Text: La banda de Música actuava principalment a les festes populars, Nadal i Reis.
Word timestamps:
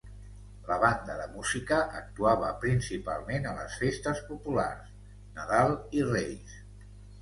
La 0.69 0.77
banda 0.83 1.17
de 1.19 1.27
Música 1.33 1.81
actuava 1.99 2.49
principalment 2.65 3.47
a 3.51 3.55
les 3.61 3.79
festes 3.85 4.27
populars, 4.35 4.93
Nadal 5.41 5.81
i 6.03 6.07
Reis. 6.15 6.63